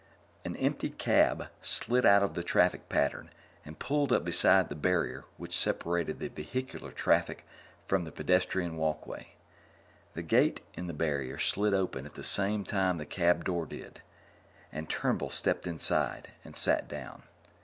An 0.43 0.55
empty 0.55 0.89
cab 0.89 1.47
slid 1.61 2.07
out 2.07 2.23
of 2.23 2.33
the 2.33 2.41
traffic 2.41 2.89
pattern 2.89 3.29
and 3.63 3.77
pulled 3.77 4.11
up 4.11 4.25
beside 4.25 4.67
the 4.67 4.73
barrier 4.73 5.25
which 5.37 5.55
separated 5.55 6.17
the 6.17 6.27
vehicular 6.29 6.89
traffic 6.91 7.45
from 7.85 8.03
the 8.03 8.11
pedestrian 8.11 8.77
walkway. 8.77 9.35
The 10.15 10.23
gate 10.23 10.61
in 10.73 10.87
the 10.87 10.93
barrier 10.93 11.37
slid 11.37 11.75
open 11.75 12.07
at 12.07 12.15
the 12.15 12.23
same 12.23 12.63
time 12.63 12.97
the 12.97 13.05
cab 13.05 13.45
door 13.45 13.67
did, 13.67 14.01
and 14.71 14.89
Turnbull 14.89 15.29
stepped 15.29 15.67
inside 15.67 16.29
and 16.43 16.55
sat 16.55 16.87
down. 16.87 17.21